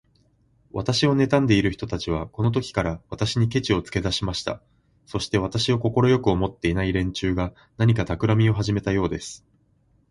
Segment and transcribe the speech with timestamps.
[0.71, 4.59] 私をねたんでいる人たちは、このときから、私にケチをつけだしました。
[5.05, 9.45] そして、私を快く思っていない連中が、何かたくらみをはじめたようです。